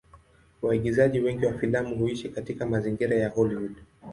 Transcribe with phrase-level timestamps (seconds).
[0.61, 3.75] Waigizaji wengi wa filamu huishi katika mazingira ya Hollywood.